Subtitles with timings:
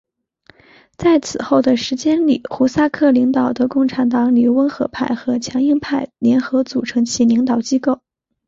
[0.97, 7.99] 在此后的时间里胡萨克领导的共产党里温和派和强硬派联合组成其领导机构。